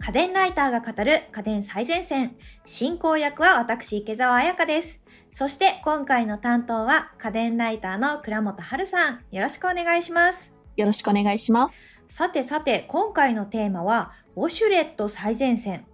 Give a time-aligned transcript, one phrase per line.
[0.00, 2.36] 家電ライターが語る家電最前線。
[2.64, 5.00] 進行役は私、池澤彩香です。
[5.30, 9.24] そして今回の担当は家電ライターの倉本春さん。
[9.30, 10.52] よろしくお願いします。
[10.76, 11.86] よろしくお願いします。
[12.08, 15.86] さてさて、今回のテーマは、ウォシュレット最前線。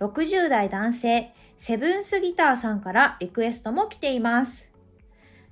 [0.00, 4.70] 60代男性、セブンスギターさんからリクエストも来ています。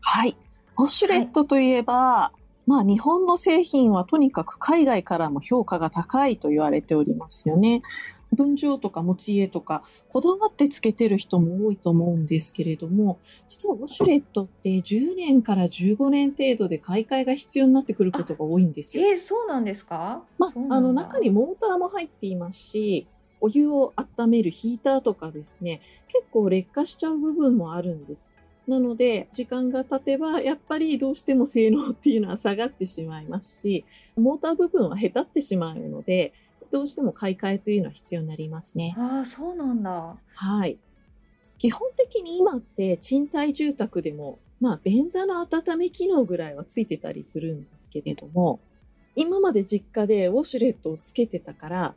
[0.00, 0.36] はい。
[0.78, 2.32] ウォシュレットといえば、
[2.66, 7.82] まあ日本の製品はとにかく海外からも評価が高いと言われておりますよね。
[8.34, 19.06] 分譲とか持ち家とかこだわってつけてる人も多いと思うんですけれども実はウォシュレットって10年から15年程度で買い替えが必要になってくることが多いんですよ。
[19.06, 20.22] えー、そうなんですか？
[20.38, 23.06] まそうなんだあの中にモーターも入っていますし
[23.42, 28.30] お湯を温めるヒーターとかですね結構劣化しちゃう部分もあるんです。
[28.66, 33.84] なので時間が経てばやっぱりどうしても性能っていうのは下がってしまいますし
[34.16, 36.32] モーター部分はへたってしまうので
[36.72, 38.94] どうしても買い替えというのは必要になりますね。
[38.96, 40.16] ああ、そうなんだ。
[40.34, 40.78] はい。
[41.58, 48.58] 基本的に今って賃貸住宅でも、まあ、便座の温め機能ぐらいはついてたりするんですけれども、
[49.14, 51.94] 今まで実家でウォシュレットをつけてたから、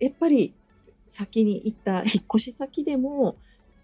[0.00, 0.54] やっぱり
[1.06, 2.04] 先に行った引っ
[2.34, 3.36] 越し先でも、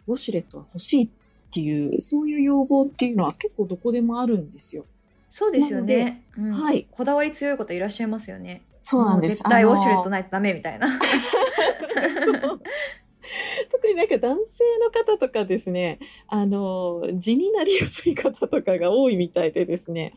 [0.07, 1.09] ウォシュレットは欲しいっ
[1.57, 4.85] ていう、そういう要望っていうのは結構どこでもあるんですよ。
[5.31, 6.23] そうですよね。
[6.37, 8.63] うんはいこだわり強い方いらっしゃいますよね。
[8.81, 9.39] そうなんです。
[9.39, 10.87] 絶対ウォシュレットないとダメみたいな。
[13.73, 15.98] 特になんか男性の方とかですね、
[16.29, 20.13] あの、地になりやすい方とかが多いみたいでですね、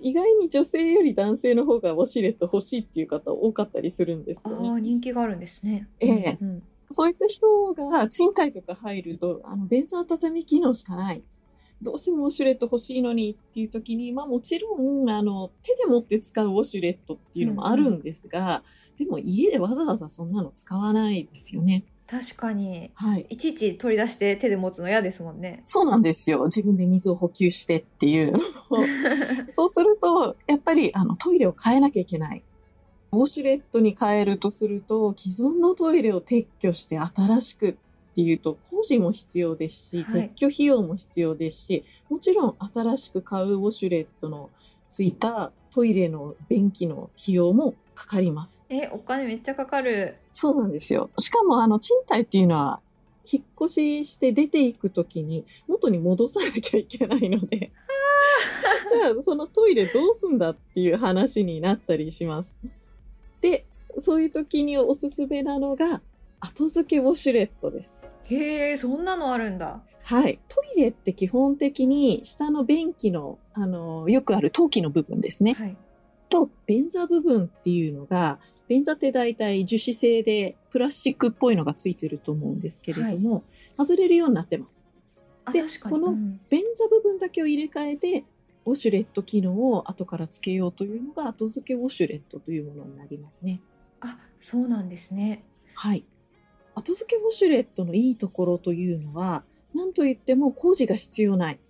[0.00, 4.70] 意外に女性より男性の方がウォシュレット欲しいっていう方多かったりするんですあよね。
[4.70, 5.88] あ、人気があるんですね。
[5.98, 11.22] ええうんうんそういった人が賃貸とか入ると、あの、便座温め機能しかない。
[11.82, 18.62] どうしてもウォシュレット欲しいのにっていう時に、まあもちろん、あの、手で持って使うウォシュレットっていうのもあるんですが、
[18.98, 21.84] でも家でわざわざそんなの使わないですよね。
[22.06, 22.90] 確かに。
[22.94, 23.26] はい。
[23.30, 25.62] いちいち取り出して手で持つの嫌ですもんね。
[25.64, 26.44] そうなんですよ。
[26.44, 28.34] 自分で水を補給してっていう。
[29.48, 32.42] そうすると、やっぱりあのトイレを変えなきゃいけない。
[33.14, 37.74] ウォシュレットに変えるとすると、既存のトイレを撤去して新しくっ
[38.14, 44.50] ていうと、工事も必要ですし、はい撤去費用も必要ですし、もちろん新しく買うウォシュレットの
[44.90, 48.64] ついたトイレの便器の費用もかかります。
[48.68, 50.16] え、お金めっちゃかかる。
[50.30, 51.10] そうなんですよ。
[51.18, 52.80] しかも、あの、賃貸っていうのは、
[53.30, 57.72] 引っ越しして出ていくときに元に戻さなきゃいけないので、
[58.88, 62.56] じゃあそのトイレどうすんだっていう話になったりします。
[63.44, 63.66] で、
[63.98, 66.00] そういう時におすすめなのが、
[66.40, 68.00] 後付けウォシュレットです。
[68.24, 69.82] へえ、そんなのあるんだ。
[70.02, 70.40] はい。
[70.48, 75.52] トイレって基本的に下の便器の、あの、よくある陶器の部分ですね。
[75.52, 75.76] はい。
[76.30, 83.44] と便座部分っていうのが便座って大体樹脂製でプラスチックっぽいのがついてると思うんですけれども、
[83.76, 84.82] 外れるようになってます
[85.44, 85.62] あ、で。
[85.82, 88.24] このうん便座部分だけを入れ替えて
[88.66, 93.60] ウォシュレット機能を後からつけようというのが後付けウォシュレットというものになりますね
[94.00, 95.44] あ、そうなんですね。
[95.74, 96.04] はい
[96.74, 99.44] 後付けウォシュレットのいいところというのは
[99.74, 101.60] 何と言っても工事が必要ない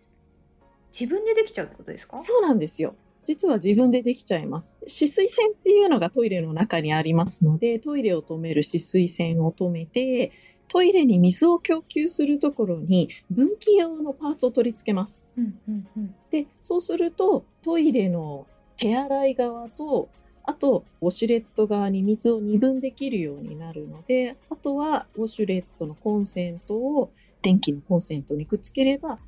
[0.98, 2.16] 自分でできちゃうってことですか？
[2.16, 2.94] そうなんですよ。
[3.26, 4.76] 実は自分でできちゃいます。
[4.86, 10.30] 止水栓っていうのがトイレの中にありますので、トイレを止める止水栓を止めて、
[10.68, 15.22] トイレに水を供給するところに分岐用のパーツを取り付けます。
[15.36, 16.14] うんうんうん。
[16.30, 20.08] で、そうするとトイレの手洗い側と、
[20.42, 29.18] あとウォシュレット側に水を二分できるようになるので、あとはウォシュレットのコンセントを電気のコンセントにくっつければ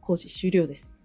[0.00, 0.96] 工事終了です。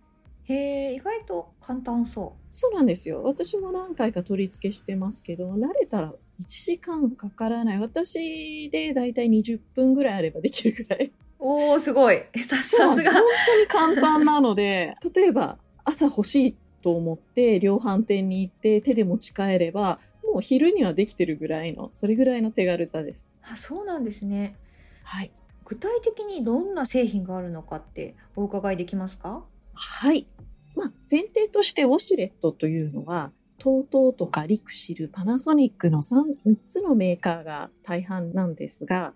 [0.45, 3.23] へえ、意外と簡単そそうなんですよ。
[3.23, 7.79] 私も何回か取り付けしてますけど、慣れたら1時間かからない。
[7.79, 11.05] 私でだいたい20分ぐらいあればできるぐらい。
[11.07, 11.11] う。
[11.39, 12.23] おー、すごい。
[12.47, 13.11] ささすが。
[13.11, 23.29] 本当に簡単なので、例えば朝欲しいと思って量販店に行って手で持ち帰れば、もう昼にはできてるぐらいの、それぐらいの手軽さです。
[23.43, 24.55] あ、そうなんですね。
[25.03, 25.31] はい。
[25.65, 29.45] 具体的にどんな製品があるのかってお伺いできますか？
[29.73, 30.27] はい。
[30.75, 39.13] まあ、前提としてウォシュレットというのは、TOTO とかリクシル、パナソニックの 3, 3つのメーカーが大半なんですが、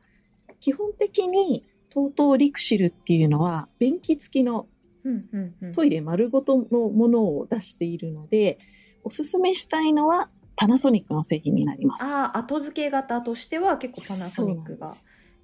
[0.59, 4.68] 基本的に TOTO リクシルっていうのは、便器付きの。
[5.75, 8.57] トイレ丸ごとのものを出しているので、
[9.03, 12.03] おすすめしたいのはパナソニックの製品になります。
[12.03, 14.89] ああ、後付け型としては結構パナソニックが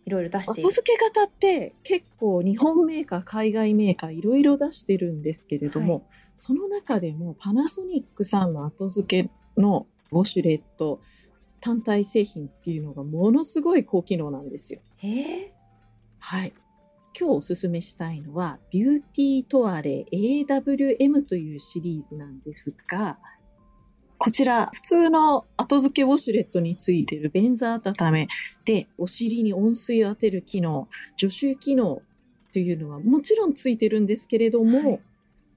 [0.07, 0.67] いろいろ出している。
[0.67, 6.03] 後付け型って結構日本メーカー、海外メーカーいろいろ出してるんですけれども、はい
[6.43, 10.99] その中でもパナソニックさんの後付けのウォシュレット、
[11.59, 14.79] 単体製品っていうのがものすごい高機能なんですよ。
[15.03, 15.49] えー、
[16.17, 16.53] はい。
[17.15, 23.19] 今日おすすめしたいのは、ビューティートワレ AWM というシリーズなんですが、
[24.17, 28.27] こちら、普通の後付けウォシュレットについている便座温め
[28.65, 32.01] で、お尻に温水を当てる機能、除臭機能
[32.51, 34.99] というのはもちろんついてるんですけれども、はい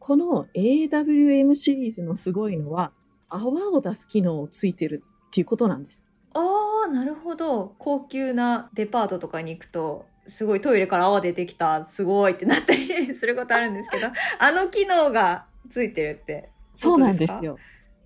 [0.07, 2.93] この AWM シリーズのすごいのは、
[3.31, 6.11] 泡を出す機能をついてるっていうことなんです。
[6.35, 14.09] ああなるほど高級なデパートとかに行くとすごいトイレから泡出てきたすごいってなったりすることあるんですけど
[14.41, 17.57] あの機能がついてるってそうなんですよ。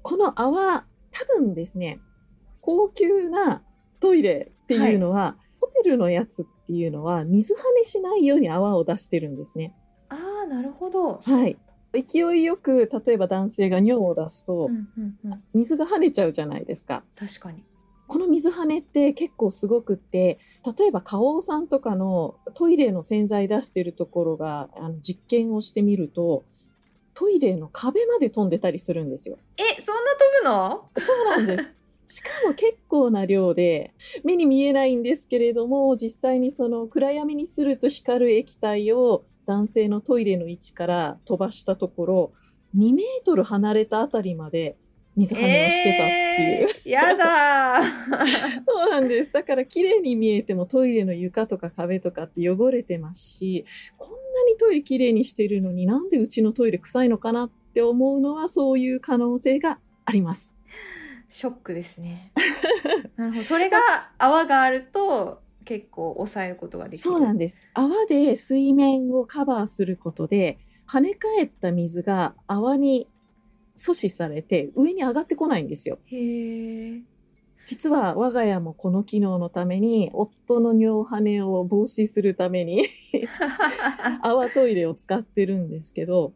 [0.03, 1.99] この泡、多分ですね、
[2.61, 3.65] 高級な
[3.99, 9.75] トイレっていうのは、ホテルのやつっていうのは、水跳ねしないように泡を出してるんですね。
[10.11, 11.59] ああなるほど、はい。
[11.93, 17.03] 勢いよく、例えば男性が尿を出すとう、んうんうん、水が跳ねちゃうじゃないですか。
[17.17, 17.65] 確かに
[18.07, 20.39] この水跳ねって結構すごくって、
[20.79, 26.45] 例えば花王さんとかのトイレの洗剤出してるところが、あの実験をしてみると、
[27.13, 29.37] トイレの壁まで飛んでたりするんですよ。
[29.57, 30.89] えそんな飛ぶの？
[30.97, 31.71] そうなんです。
[32.21, 33.93] しかも結構な量で
[34.25, 42.33] 目に見えないんですけれども実際にその暗闇にすると光る液体を男性のトイレの位置から飛ばしたところ
[42.77, 44.77] 2メートル離れたあたりまで
[45.17, 48.63] 水跳ねをしてたっていう、えー、やだー。
[48.65, 49.33] そうなんです。
[49.33, 53.65] だから綺麗に見えてもトイレの床とか壁とかって汚れてますし
[53.97, 60.53] こんなにトイレ綺麗にしてるのになんでうちのトイレ臭いのかなって思うのはそういう可能性があります。
[61.31, 62.33] ショックですね。
[63.17, 63.45] なるほど。
[63.45, 63.79] それが
[64.19, 67.63] 泡があると結構抑えることができるそうなんです。
[67.75, 73.07] 泡で水面をカバーすることで、跳ね返った水が泡に
[73.77, 75.99] 阻止されて上に上がってこないんですよ。
[76.07, 77.03] へえ
[77.67, 82.87] 実は我が家もこの機能のために、夫の尿跳ねを防止するために
[84.23, 86.33] 泡トイレを使ってるんですけど、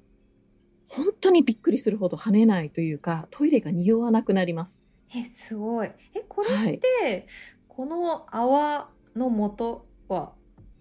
[0.89, 4.85] 本当にびっくりするほど跳ねないというか、トイレが匂わなくなります。
[5.17, 6.75] えすごいえこれはい。
[6.75, 7.27] って
[7.67, 10.33] この泡の元は？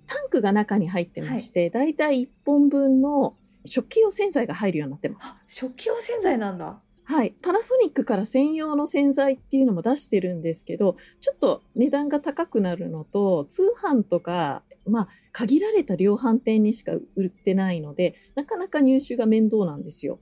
[0.07, 3.36] タンクが中に入ってまして、だいたい1本分の
[3.66, 5.25] 食器用洗剤が入るようになってます。
[5.25, 20.19] あ食器用洗剤なんだはい、パナソニックから専用の洗剤っていうのも出してるんですけどちょっと値段が高くなるのと通販とか、まあ、限られた量販店にしか売ってないのでなかなか入手が面倒なんですよ。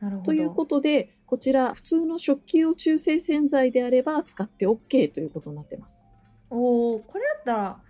[0.00, 6.05] なるほどということでこちら普通の食器用中性洗剤であれば使って OK ということになってます。
[6.50, 7.80] おおこれだったら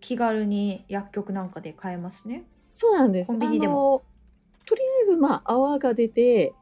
[0.00, 2.44] 気軽に薬局なんかで買えますね。
[2.70, 3.28] そうなんです。
[3.28, 4.02] コンビニでも。
[4.64, 6.52] とりあえずまあ泡が出て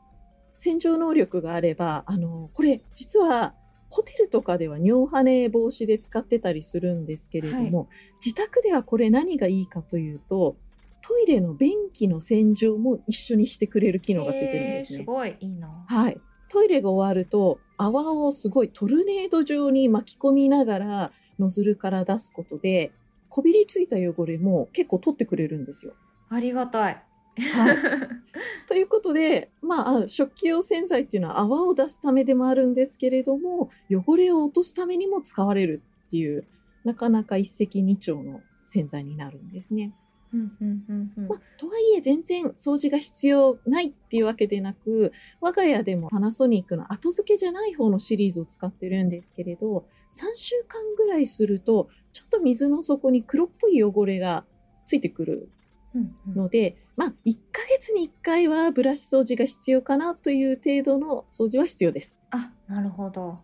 [0.55, 3.53] 洗浄能力があればあのこれ実は
[3.91, 7.89] ホテルとかでは尿跳ね防止で使ってたりするんですけれども、
[8.25, 10.57] 自宅ではこれ何がいいかというと
[11.03, 14.99] トイレの便器の洗浄も一緒にしてくれる機能がついてるんですね。
[15.01, 15.85] すごいいいな。
[15.87, 16.21] はい。
[16.49, 22.93] トイレが終わると泡をすごいトルネード状に巻き込みながらノズルから出すことで
[23.29, 25.93] こびりついた汚れも結構取ってくれるんですよ。
[26.31, 27.03] ありがたい
[27.39, 27.77] はい、
[28.67, 36.47] ということで、まああ、食器用洗剤っていうのは泡を出すためでもあるんですけれども汚れを落とすためにも使われるっていう
[36.85, 39.93] なかなか一石二鳥の洗剤になるんですね。
[40.37, 41.29] うんうんうんうん。
[41.29, 54.45] まあ、とはいえ全然掃除が必要ないっていうわけでなく我が家でもパナソニックの後付けじゃない方のシリーズを使ってるんですけれど3週間ぐらいするとちょっと水の底に黒っぽい汚れが
[54.85, 55.49] ついてくる
[55.95, 56.35] うんうん。
[56.35, 62.19] ので、まあ、1ヶ月に1回はブラシ掃除が必要かなという程度の掃除は必要です。
[62.31, 63.39] あなるほど。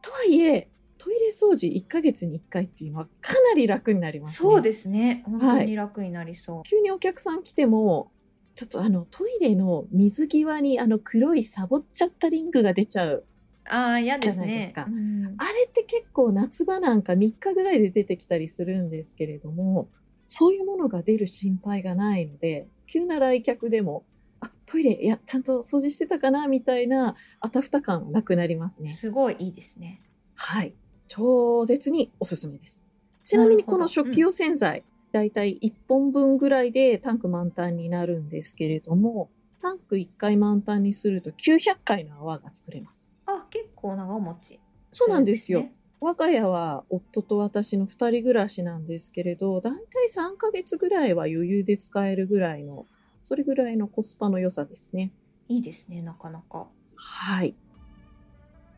[0.00, 4.36] とはいえトイレ掃除1ヶ月に1回っていうのはかなり楽になります、ね。
[4.36, 5.22] そうですね。
[5.24, 8.10] 本当に楽になりそう、急にお客さん来ても
[8.58, 13.24] ちょっとあのトイレの水際にあの黒いサボっちゃったリングが出ちゃう
[13.68, 19.88] ああ嫌ですじゃないでねあれって結構夏場なんか3日ぐらいで出てきたりするんですけれども
[20.26, 24.04] そういうものが出る心配がないので急な来客でも
[24.40, 28.94] あトイレいやちゃんと掃除してたかなみたいなあたふた感はなくなりますね。
[28.94, 30.02] すごいいいですね。
[30.34, 30.74] はい
[31.08, 32.84] 超絶におすすめです。
[33.24, 39.30] ちなみにこの食器用洗剤、だいたい1本分ぐらいでタンク満タンになるんですけれども
[39.62, 43.10] タンク1回満タンにすると900回の泡が作れます。
[43.26, 44.60] あ結構長持ち。
[44.92, 45.60] そうなんですよ。
[45.60, 45.72] ね。
[46.00, 52.86] 我が家は夫と私の2人暮らしなんですけれどだいたい3ヶ月ぐらいは余裕で使えるぐらいの
[53.24, 55.10] それぐらいのコスパの良さですね。
[55.48, 56.68] いいですねなかなか。
[56.94, 57.54] はい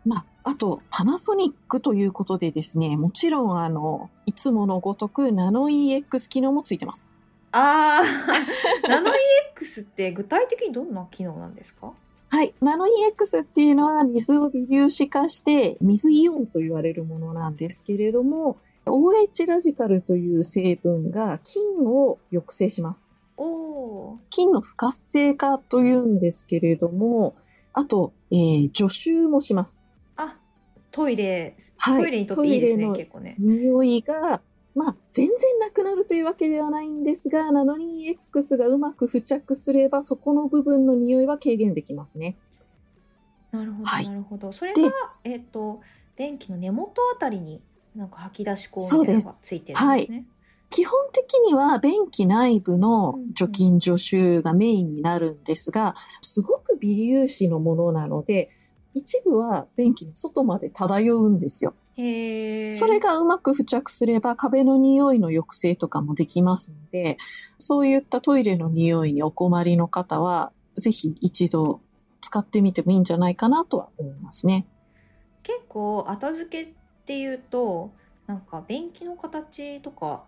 [0.05, 7.11] まあ、あと、パナソニックということでですね、もちろん、あの、いつものごとくナノ EX 機能もついてます。
[7.53, 8.03] ああ、
[8.89, 9.11] ナノ
[9.57, 11.93] EX って具体的にどんな機能なんですか？
[12.31, 12.55] はい。
[12.61, 23.11] ナノ EX っていうのは水を微粒子化して水イオンと言われるものなんですけれども、OH ラジカルという成分が菌を抑制します。
[23.37, 27.35] おお菌の不活性化というんですけれども、
[27.73, 29.83] あと、えー除臭もします。
[30.91, 33.37] あ、トイレ、はいトイレにとっていいですね、トイレの結構ね。
[33.39, 34.41] 匂いが、
[34.75, 42.37] まあ、全然なくなるというわけではないんですが、ナノ EX がうまく付着すれば、そこの部分の匂いは軽減できますね。
[43.51, 44.53] なるほど、はいなるほど。
[44.53, 44.91] それでが、
[45.25, 45.81] えっ、と、
[46.17, 47.61] 便器の根元あたりに、
[47.97, 50.25] なんか吐き出し口みたいなのがついてるんですね。
[50.71, 58.51] 基本的には便器内部の除菌除臭がメインになるんですが、すごく微粒子のものなので、
[58.95, 61.75] 一部は便器の外まで漂うんですよ。
[61.97, 62.73] へえ。
[62.73, 67.19] それがうまく付着すれば壁の匂いの抑制とかもできますので、
[67.59, 71.81] そういったトイレの匂いにお困りの方は、ぜひ一度
[72.21, 74.67] 使ってみてもいいんじゃないかなとは思いますね。
[75.43, 76.75] 結構後付けっ
[77.07, 77.93] ていうと
[78.27, 80.25] なんか便器の形とか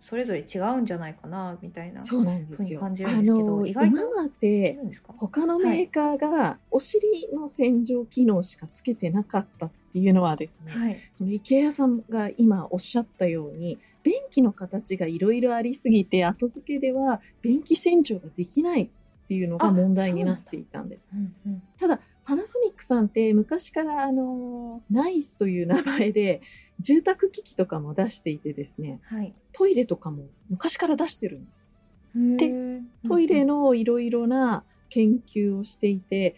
[0.00, 2.80] それぞれ違うんじゃないかなみたいなそうなんですよ。
[2.80, 4.78] 感じるんですけどあの意外と今まいで
[5.16, 18.88] 他のメーカーがお尻の洗浄機能しかつけてなかったっていうのはですね、はいその池谷さんが今おっしゃったように、便器の形がいろいろありすぎて、後付けでは便器洗浄ができないっ
[19.26, 21.10] ていうのがあ問題になっていたんです。
[21.12, 26.42] うんうんただ、パナソニックさんって昔からあの、ナイスという名前で
[26.80, 29.34] 住宅機器とかも出していてですね、はい。
[29.52, 31.68] トイレとかも昔から出してるんです。
[32.14, 36.36] でトイレのいろいろな研究をしていて、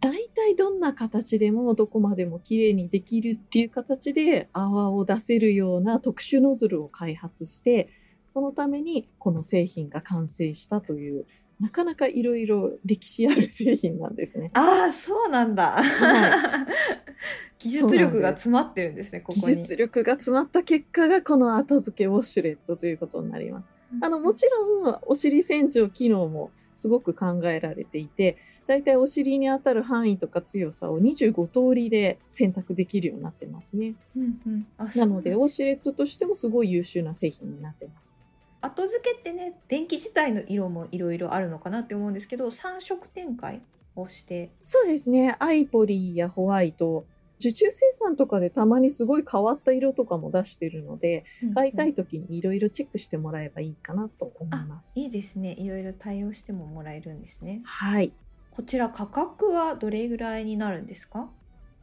[0.00, 7.88] 大体どんな形でもどこまでも綺麗にできるっていう形で泡を出せるような特殊ノズルを開発して、
[8.26, 11.26] そのためにこの製品が完成したという、
[11.60, 14.50] なかなかいろいろ歴史ある製品なんですね。
[14.54, 16.66] ああそうなんだ、は
[17.58, 23.82] 技術力が詰まってるんですねここに技術力が詰まった結果がこの後付けウォシュレットということになります。
[24.00, 33.94] あの、もちろん、お尻洗浄機能もすごく考えられていて、だいたいお尻に当たる範囲とか強さを25通りで選択できるようになってますね。
[34.16, 38.18] うんうんあなので、ウォシュレットとしてもすごい優秀な製品になってます。
[38.62, 43.60] 後付けってね便器自体の色もいろいろあるのかなって思うんですけど3色展開
[43.96, 45.36] をしてそうですね。
[45.38, 47.04] アイボリーやホワイト、
[47.40, 54.98] 受注生産とかでたまにすごい変わった色とかも出してるので、買いたい時にいろいろチェックしてもらえばいいかなと思います。
[54.98, 58.12] いいですねいろいろ対応してももらえるんですねはい。
[58.52, 61.28] こちら価格はどれぐらいになるんですか？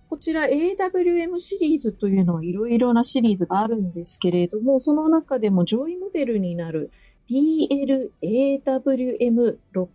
[0.10, 6.90] こちら AWM シリーズというのはいろいろなシリーズがあるんですけれども、その中でも上位モデルになる
[7.30, 9.88] DLAWM600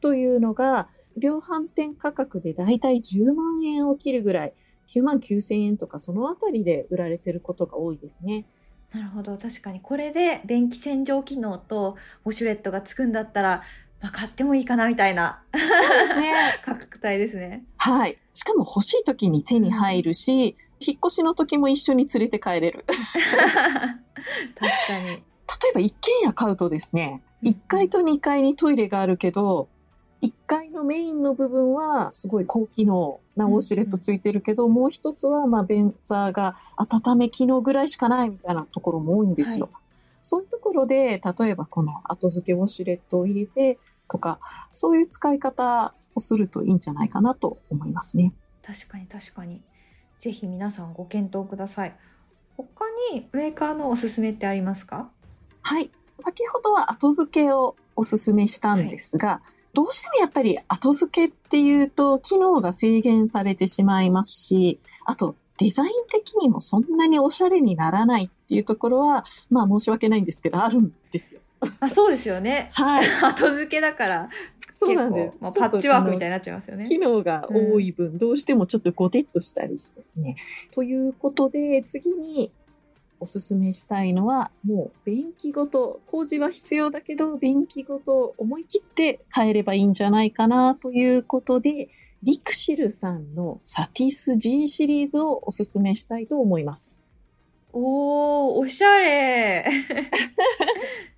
[0.00, 4.52] というのが、量販店価格でだいたい10万円を切るぐらい、
[4.88, 8.46] 9万9千円とかそのあたりで売られてることが多いですね。
[8.92, 13.62] なるほど確かにこれで便器洗浄機能とウォシュレットがつくんだったら、
[14.02, 16.34] まあ、買ってもいいかなみたいなそうですね。
[16.64, 18.18] 価格帯ですねはい。
[18.34, 22.84] しかも欲しい時に手に入るし、引っ越しの時も一緒に連れて帰れる。
[22.90, 23.00] 確
[24.88, 29.68] かに例えば一軒家買うとですね、1階と2階にトイレがあるけど、
[30.22, 39.68] 1階のメインの部分はすごい高機能なウォシュレットついてるけど、もう一つはまあ便座が温め機能ぐらいしかないみたいなところも多いんですよ。
[39.72, 39.80] は
[40.22, 43.78] そういうところで、例えばこの後付けウォシュレットを入れて
[44.08, 44.40] とか、
[44.70, 48.32] そういう使い方をするといいんじゃないかなと思いますね。
[48.62, 49.60] 確かに確かに
[50.18, 51.96] ぜひ皆さんご検討ください
[52.56, 55.10] 他にメーカーのおすすめってありますか？
[55.62, 55.90] はい。
[56.18, 59.42] 先ほどは後付けをおすすめしたんですが、
[59.72, 71.40] どうしてもやっぱり後付けっていうと機能が制限されてしまいますし、あとデザイン的にもそんなにおしゃれにならないっていうところは、まあ申し訳ないんですけど、あるんですよ。
[71.80, 73.06] あそうですよねはい。
[73.22, 74.30] 後付けだから
[74.72, 75.42] そうなんです。
[75.42, 80.36] まあ、パッチワークみたいいになっちゃいますよね機能が多い分、どうしてもちょっとゴテッとしたりしてですね。
[80.72, 82.50] ということで、次に
[83.20, 91.88] おすすめしたいのは、もう便器ごと、工事は必要だけど、便器ごと思い切って変えればいいんじゃないかなということで、
[92.24, 96.98] リクシルさんのサティス G シリーズをおすすめしたいと思います。
[97.72, 99.64] おーおしゃれ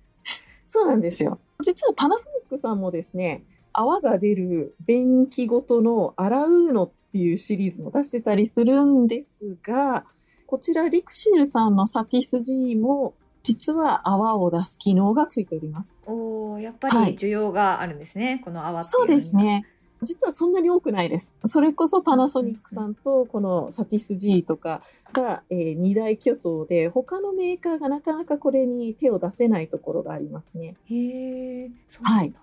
[0.75, 1.39] そうなんですよ。
[1.63, 10.05] 実はパナソニックさんもですね、泡が出る便器ごとの洗うのっていうシリーズも出してたりするんですが、
[10.47, 13.13] こちらリクシルさんのサティス G も
[13.43, 15.97] 実は泡を出す機能がついております。
[16.05, 19.37] おお、やっぱり需要があるんですね、この泡っていそうです。
[19.37, 19.65] ね。
[20.03, 21.33] 実はそんなに多くないです。
[21.45, 24.81] それこそパナソニックさんとこのサティス G とか
[25.21, 30.75] が、えー二大巨頭で、他のメーカーがなかなかこれに手を出せないところがありますね。
[30.85, 32.39] へえ、そうなんだ。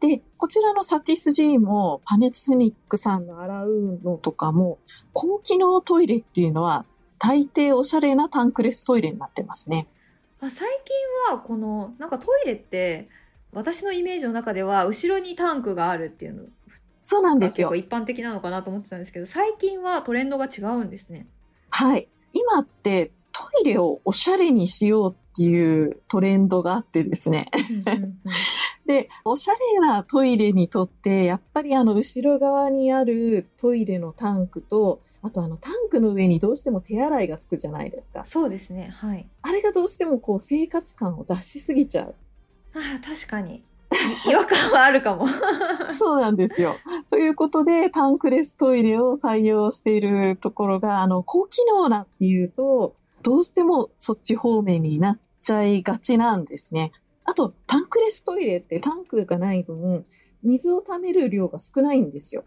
[0.00, 4.78] で、こちらのサティス G もパネソニックさんの洗うのとかも、
[5.12, 6.84] 高機能トイレっていうのは
[7.18, 9.88] 大抵おしゃれなタンクレストイレになってますね。
[10.40, 13.08] あ最近はこのなんかトイレって
[13.52, 16.44] 私のイメージの中では後ろにタンクがあるっていうの
[17.02, 17.96] そうなんですよが結構。
[17.96, 21.26] 一般的なのかなと思ってたんですけど最近はトレンドが違うんですね。
[21.78, 22.08] はい。
[22.32, 27.52] 今ってトイレをおしゃれにしようっていうトレンドがあってですね。
[28.84, 38.24] で、おしゃれなトイレにとって、やっぱりあの後ろ側にあるトイレのタンクと、あとあのタンクの上にどうしても手洗いがつくじゃないですか。
[38.24, 39.28] そうですねはい。
[39.42, 42.14] あれがどうしてもこう生活感を出しすぎちゃう。
[42.74, 43.62] あー確かにい
[44.28, 45.26] 違和感はあるかも。
[45.90, 46.76] そうなんですよ。
[47.10, 56.92] ということで、タンクレストイレを採用しているところが、あの、高機能なっていうと、どうしてもそっち方面になっちゃいがちなんですね。
[57.24, 60.04] あと、タンクレストイレってタンクがない分、
[60.42, 62.44] 水を溜める量が少ないんですよ。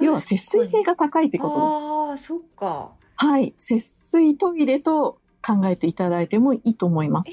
[0.00, 1.64] 要は節水性が高いってことです。
[1.64, 2.92] ああそっか。
[3.16, 3.54] はい。
[3.58, 7.32] 節水トイレと考えていただいてもいいと思います。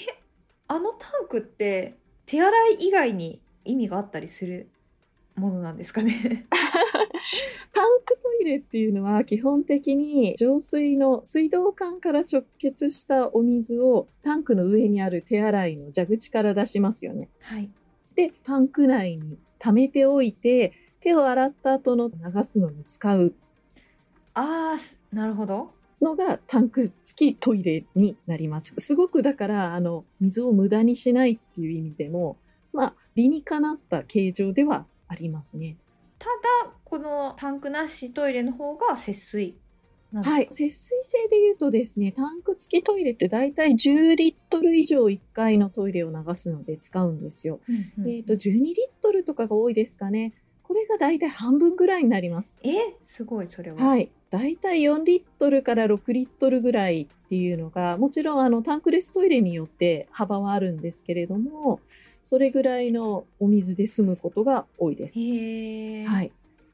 [0.68, 4.70] あのタンクって手洗い以外に意味があったりする
[5.36, 6.46] ものなんですかね？
[7.74, 17.30] タンクトイレっていうのは基本的に浄水の水道管から直結したお水をタンクの上にある手洗いの蛇口から出しますよね。
[17.42, 17.70] はい。
[18.16, 23.34] で、タンク内に溜めておいて、手を洗った後の流すのに使う
[24.34, 25.75] ああなるほど。
[26.02, 28.74] のがタンク付きトイレになります。
[28.78, 32.38] すごくだから、あの、水を無駄にしないっていう意味でも、
[32.74, 35.78] まあ、理にかなった形状ではありますね。
[36.20, 36.28] た
[36.66, 39.56] だこのタンクなしトイレの方が節水
[40.14, 40.48] はい。
[40.50, 47.60] 節水性で言うとですね、タンク付きトイレって大体10リットル以上1回のトイレを流すので使うんですよ。
[47.68, 50.34] うんうんうんえっ、と、12リットルとかが多いですかね。
[50.64, 52.60] これが大体半分ぐらいになります。
[52.64, 53.78] えすごいそれは。
[53.78, 54.10] はい。
[54.36, 61.80] 大体4リットルから6リットルぐらいっていうのが、もちろんあのタンクレストイレによって幅はあるんですけれども、
[62.22, 65.18] それぐらいのお水で済むことが多いです。
[65.18, 66.32] はいい。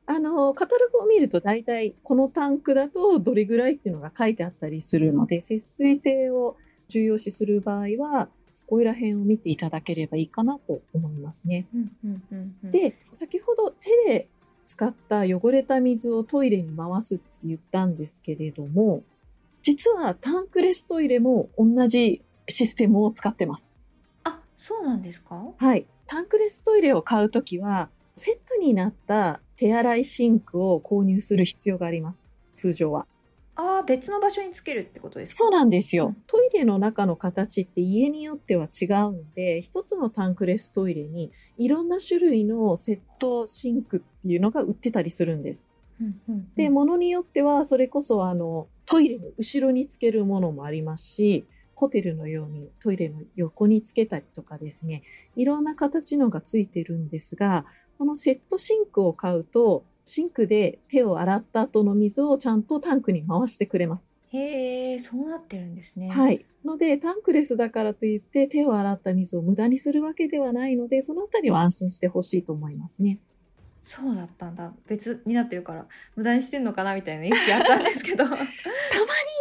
[0.07, 11.67] あの、カタログを見ると大体このタンクだとどれぐらいっていうのが書いてあったりするので、節水性を重要視する場合は、そこら辺を見ていただければいいかなと思いますね。
[11.75, 14.27] うんうんうんうん、で、先ほど手で
[14.65, 19.03] 使った汚れた水をトイレに回すって言ったんですけれども、
[19.61, 23.73] 実はタンクレストイレも同じシステムを使ってます。
[24.23, 25.43] あそうなんですか？
[25.57, 25.85] はい。
[26.07, 32.27] タンクレストイレを買うときは、セットになった手洗いシンクを購入する必要があります。
[32.55, 33.05] 通常は。
[33.55, 35.43] ああ別の場所につけるってことですか？
[35.43, 36.15] そうなんですようん。
[36.25, 45.69] トイレの中の形って家によっては違うので、一つのタンクレストイレにいろんな種類のセットシンクっていうのが売ってたりするんです。
[46.01, 55.03] うんうんうんで、ものによってはそれこそあのトイレの後ろにつけるものもありますし、ホテルのようにトイレの横につけたりとかですね、
[55.35, 57.65] いろんな形のがついてるんですが、
[57.97, 64.15] このセットシンクを買うと、シンクで手を洗った後の水をちゃんとタンクに回してくれます。
[64.33, 66.09] へえそうなってるんですね。
[66.09, 66.45] はい。
[66.63, 73.19] ので、タンクレスだからといって手を洗った水を無駄にするわけではないので、そのあたりは安心してほしいと思いますね。
[73.83, 78.37] そうだったんだ別になってるから無駄にしてんのかなみたいな意識あったんですけどたま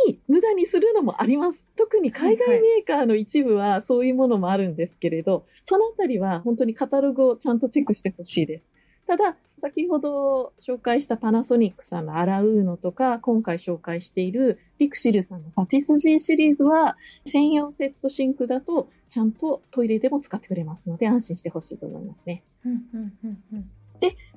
[0.07, 1.69] に無駄にするのもあります。
[1.77, 8.69] 特に海外メーカーの一部はそういうものもあるんですけれど、そのあたりは本当にカタログをちゃんとチェックしてほしいです。
[9.07, 22.45] ただ、先ほど紹介したパナソニックさんのアラウーノとか、今回紹介しているリクシルさんのサティス G シリーズは、専用セットシンクだと、ちゃんとトイレでも使ってくれますので、安心してほしいと思いますね。
[22.65, 23.71] うんうんうんうん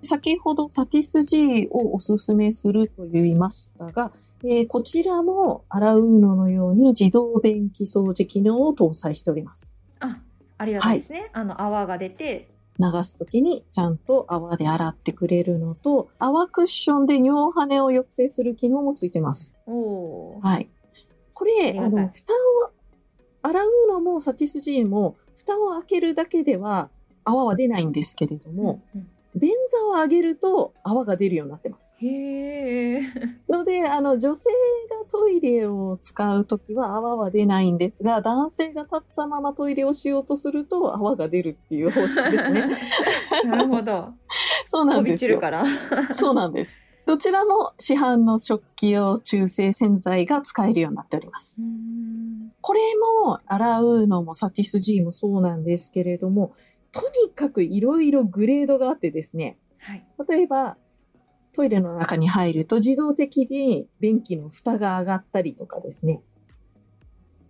[0.02, 4.12] 先ほどサティス G をおすすめすると言いましたが、
[4.44, 9.72] えーこちらもアラウーノのように自動便器掃除機能を搭載しております。
[10.00, 10.20] あ
[10.58, 12.50] ありがたいですね、あの泡が出て
[12.80, 19.54] 流すときにちゃんと泡で洗ってくれるのと、泡クッションで尿跳ねを抑制する機能もついてます。
[19.66, 20.70] おおーはい。
[21.34, 22.72] これ、あの、蓋を、
[23.42, 26.90] 洗うのもサティス G も、蓋を開けるだけでは
[27.26, 31.96] 泡は出ないんですけれども、うん便座を上げると泡が出るようになってます。
[32.00, 33.02] へえ。
[33.50, 34.50] ので、あの、女性
[34.90, 42.78] がトイレを使うときは泡は出ないんですが、男性が立ったままトイレをしようとすると泡が出るっていう方式ですね。
[43.46, 44.14] なるほど。
[44.68, 45.30] そうな飛んですよ。
[45.30, 45.66] び散るから。
[46.14, 46.80] そうなんです。
[47.06, 51.58] どちらも市販の食器用中性洗剤が使えるようになっております。
[51.60, 52.14] うん
[52.62, 52.80] これ
[53.26, 56.54] も洗うのもサティス G もそうなんですけれども、
[56.94, 60.06] とにかくいろいろグレードがあってですね、はい。
[60.30, 60.78] 例えば
[61.54, 66.22] トイレの中に入ると自動的に便器の蓋が上がったりとかですね。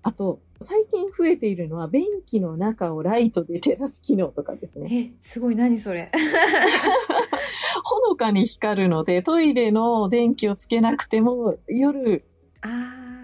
[0.01, 5.13] あと、最近増えているのは便器の中をライトで照らす機能とかですね。
[5.13, 6.11] え、すごい、何それ。
[7.85, 12.25] ほのかに光るのでトイレの電気をつけなくても夜。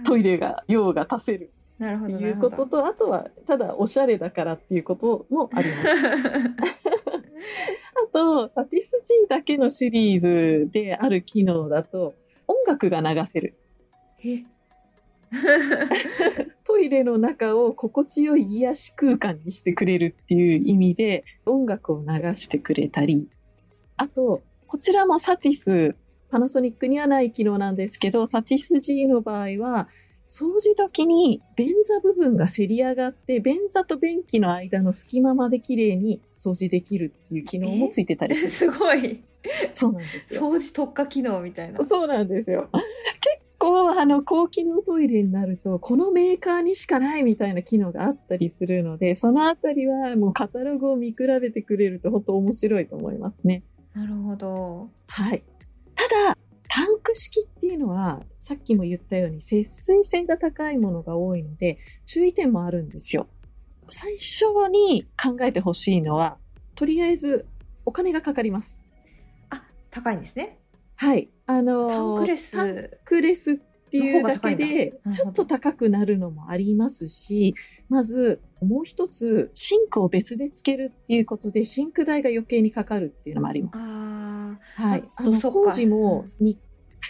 [0.05, 2.17] トイレが用が足せるなるほど。
[2.17, 5.87] いうことと、あとはただおしゃれだからっていうこともあります。
[5.89, 5.93] あ
[8.13, 12.13] と、サティス G だけのシリーズである機能だと、
[12.47, 13.55] 音楽が流せる。
[14.23, 14.43] え？
[16.65, 23.29] トイレの中を心地よい癒し空間にしてくれるっていう意味で、音楽を流してくれたり、
[23.95, 25.95] あと、こちらもサティス、
[26.29, 29.87] パナソニックにはない機能なんですけど、サティス G の場合は、
[30.29, 38.57] 掃除時に便座部分がせり上がって、便座と便器の間の隙間まで綺麗に掃除できるっていう機能もついてたりします。
[38.57, 39.23] すごい。
[39.73, 40.41] そうなんですよ。
[40.41, 41.83] 掃除特化機能みたいな。
[41.83, 42.69] そうなんですよ。
[42.71, 42.83] 結
[43.57, 53.63] 構、あの、高機能トイレになると、このメーカーにしかないみたいな機能があったりするので、そのあたりはもうカタログを見比べてくれると本当面白いと思いますね。
[53.95, 54.91] なるほど。
[55.07, 55.43] はい。
[55.95, 56.37] ただ、
[56.79, 63.27] タンク式っていうのは、さっきも言ったように節水性が高いものが多いので、注意点もあるんですよ。
[63.89, 66.37] 最初に考えてほしいのは、
[66.75, 67.45] とりあえず
[67.85, 68.79] お金がかかります。
[69.49, 70.57] あ、高いんですね。
[70.95, 71.29] はい。
[71.47, 73.55] あのータンクレ、タンクレスっ
[73.89, 77.55] ていうだけでだ、ちょっと高くなるのもありますし、
[77.89, 83.85] まず、もう一つ、シンクを別でつけるっていうことで、シンク代が余計にかかるっていうのもあります。
[83.85, 85.03] あはい。
[85.15, 86.57] ああの、工事も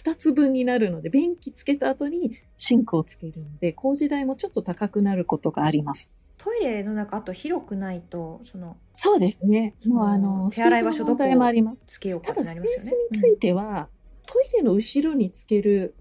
[0.03, 6.13] 2つ分になるので、便器つけた後にシンクをつけるので、工事代もちょっと高くなることがあります。
[6.37, 9.75] ートイレの中あと広くないとそのそうですね。
[9.85, 11.85] もうあうの、ん手洗い場所スペースの問題もあります。
[11.87, 13.03] つけようかただ、ってなりスペースますよね。
[13.11, 13.89] については、
[14.25, 15.95] トイレの後ろにつける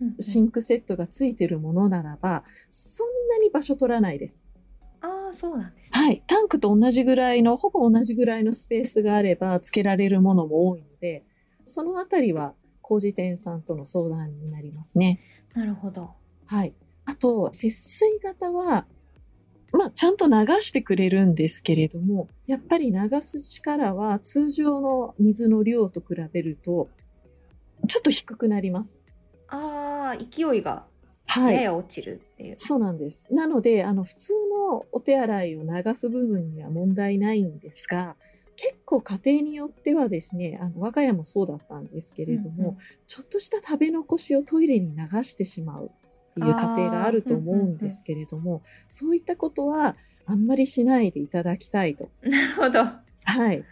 [0.00, 4.44] うんうんシンクセットがついてるものならば、そんなに場所取らないです。
[5.00, 6.00] ああそうなんですね。
[6.00, 6.22] はい。
[6.26, 11.24] タンクと同じぐらいの、ほぼ同じぐらいのスペースがあれば、つけられるものも多いので、
[11.64, 12.54] そのあたりは
[12.86, 15.18] 工事店さんとの相談になりますね。
[15.54, 16.10] なるほど。
[16.44, 16.74] はい。
[17.06, 18.86] あと、節水型は、
[19.72, 26.90] まあ、ちゃんと流してくれるんですけれども、やっぱり流す力は通常の水の量と比べると、
[27.88, 29.02] ちょっと低くなります。
[29.48, 30.84] ああ勢いが
[31.26, 31.54] はい。
[31.56, 32.54] やや落ちるっていう。
[32.58, 33.32] そうなんです。
[33.32, 34.34] なので、あの、普通
[34.68, 38.16] のお手洗いを流す部分には問題ないんですが、
[38.56, 52.10] 結構家庭によってはですね、あの、我が家もそうだったんですけれども、うんうんちょっとした食べ残しをトイレに流してしまうっていう家庭があると思うんですけれども、そういったことはあんまりしないでいただきたいと。
[52.22, 52.84] なるほど。
[53.24, 53.64] はい。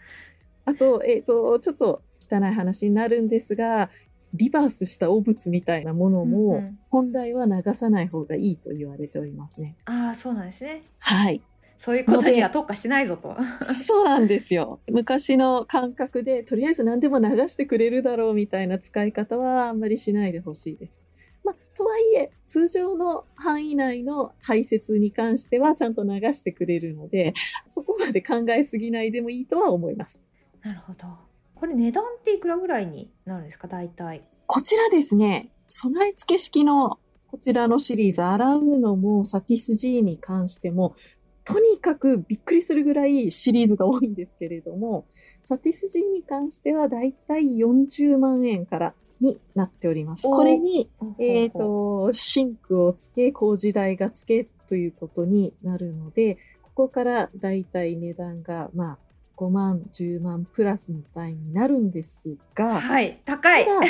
[0.65, 3.89] あと、えっ、と、ちょっと汚い話になるんですが、
[4.33, 9.75] リバースした汚物みたいなものうんもうん本来は流さない方がいいと言われておりますね。
[9.85, 10.83] ああそうなんですね。
[10.99, 11.41] はい。
[11.83, 13.35] そういうことには特化してないぞと。
[13.85, 14.79] そうなんですよ。
[14.89, 20.93] 昔の感覚で、とりあえず何でも流してくれるだろうみたいな使い方はあんまりしないでほしいです。
[21.43, 27.33] まあ、とはいえ、通常の範囲内の排泄に関してはちゃんと流してくれるので、
[27.65, 30.23] そこまで考えすぎないでもいいとは思います。
[30.61, 31.07] なるほど。
[31.53, 33.67] これ値段っていくらぐらいになるんですか？
[33.67, 34.21] 大体。
[34.47, 40.95] こちらですね、備え付け式のこちらのシリーズ、洗うのもサティス G に関しても、
[41.45, 45.05] とにかくびっくりするぐらいシリーズが多いんですけれども、
[45.41, 50.27] サティス G に関してはだいたい40万円からになっております。
[50.27, 58.97] これに、えっ、ほうほうと、シンクをつけ、工事代がつけということになるので、ここからだいたい値段が、まあ、
[59.43, 63.65] 5万、10万プラスみたいになるんですが、はい高い。
[63.65, 63.83] ただ、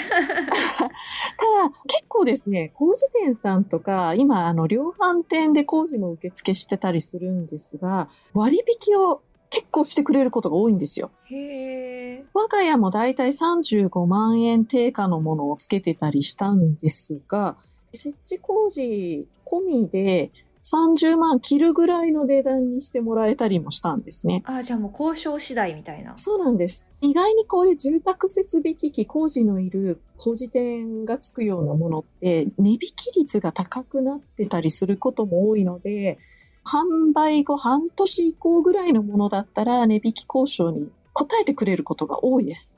[1.87, 11.11] 結構ですね、工事店さんとか、今、あの、量販店で工事も受付してたりするんですが、割引を結構してくれることが多いんですよ。
[11.25, 12.25] へえ。
[12.33, 17.57] 我が家もだいたい35万円定価のものをつけてたりしたんですが、
[17.93, 20.31] 設置工事込みで
[20.63, 24.43] 30万切るぐらいの値段にしてもらえたりもしたんですね。
[24.45, 26.13] ああ、じゃあもう交渉次第みたいな。
[26.17, 26.87] そうなんです。
[27.01, 36.17] 意外にこういう住宅設備機器、工事のいる工事店がつくようなものって、値引き率が高くなってたりすることも多いので、
[36.65, 42.77] 販売後半年以降ぐらいのものだったら値引き交渉に応えてくれることが多いです。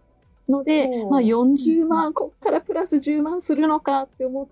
[0.50, 4.48] のでまあ40万、こっからプラス10万するのかって思っ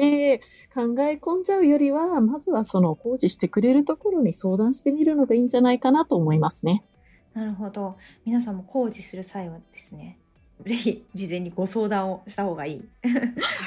[0.00, 0.38] て
[0.74, 6.84] 考え込んじゃうよりは、まずはその工事してくれるところに相談してみるのがいいんじゃないかなと思いますね。
[7.32, 7.96] なるほど。
[8.24, 10.18] 皆さんも工事する際はですね、
[10.62, 12.84] ぜひ事前にご相談をした方がいい。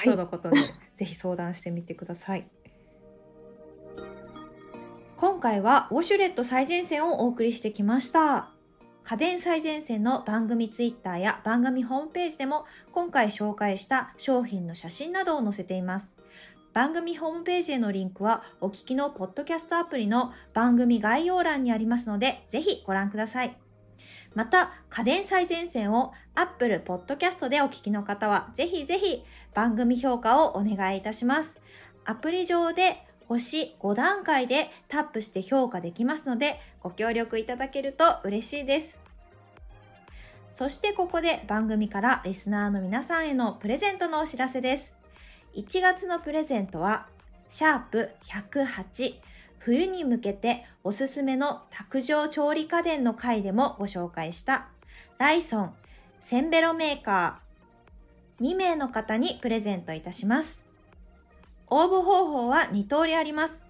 [0.06, 0.58] とのことで、
[0.98, 2.48] ぜひ相談してみてください。
[5.18, 8.59] 今回はウォシュレット最前線をお送りしてきました。
[9.10, 16.14] 家電最前線の番組ツイッターや番組ホームページでも今回紹介した商品の写真などを載せています。
[16.74, 23.58] 番組ホームページへのリンクはお聞きのポッドキャストアプリの番組概要欄にありますので、ぜひご覧ください。
[24.36, 29.24] また、家電最前線を Apple Podcast でお聞きの方は、ぜひぜひ
[29.56, 31.60] 番組評価をお願いいたします。
[32.06, 38.99] アプリ上で星5段階でタップして評価できますので、ご協力いただけると嬉しいです。
[40.54, 44.94] そしてここで番組からリスナーの皆さんへのプレゼントのお知らせです。
[45.56, 47.08] 1月のプレゼントは、
[47.50, 49.16] シャープ108
[49.60, 54.68] 冬に向けておすすめの卓上調理家電の回でもご紹介した
[55.18, 55.74] ライソン
[56.22, 60.64] センベロメーカー2名の方にプレゼントいたします。
[61.68, 63.64] 応募方法は2通りあります。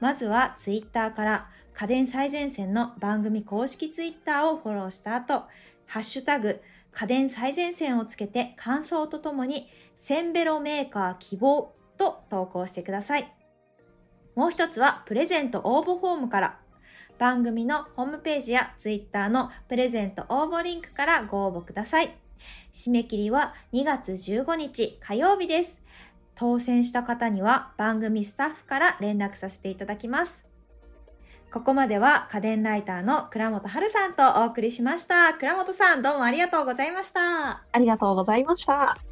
[0.00, 5.44] まずはツイッターから家電最前線の番組公式ツイッターをフォローした後、
[5.92, 6.58] ハッシュタグ
[6.90, 13.30] 家電最前線をつけて感想とともにセンベロメーカー希望と投稿してください。
[14.34, 16.58] もう一つはプレゼント応募フォームから
[17.18, 22.16] 番組のホームページやツイッターのプレゼント応募リンクからご応募ください。
[22.72, 25.82] 締め切りは2月15日火曜日です。
[26.34, 30.51] 当選した方には番組スタッフから連絡させていただきます。
[31.52, 35.34] ここまでは家電ライターの倉本春さんとお送りしました。
[35.34, 37.62] 倉本さんどうもありがとうございました。
[37.70, 39.11] ありがとうございました。